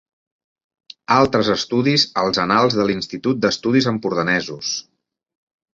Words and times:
Altres 1.15 1.51
estudis 1.57 2.07
als 2.23 2.41
Annals 2.47 2.79
de 2.81 2.89
l'Institut 2.91 3.45
d'Estudis 3.45 3.93
Empordanesos. 3.95 4.77